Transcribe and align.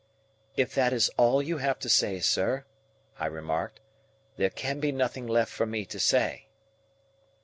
"If 0.57 0.73
that 0.73 0.93
is 0.93 1.09
all 1.15 1.43
you 1.43 1.59
have 1.59 1.77
to 1.77 1.87
say, 1.87 2.21
sir," 2.21 2.65
I 3.19 3.27
remarked, 3.27 3.81
"there 4.35 4.49
can 4.49 4.79
be 4.79 4.91
nothing 4.91 5.27
left 5.27 5.51
for 5.51 5.67
me 5.67 5.85
to 5.85 5.99
say." 5.99 6.47